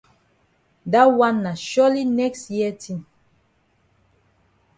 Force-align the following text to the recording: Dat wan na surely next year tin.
Dat 0.91 1.07
wan 1.17 1.35
na 1.43 1.51
surely 1.67 2.03
next 2.19 2.43
year 2.55 2.73
tin. 2.81 2.99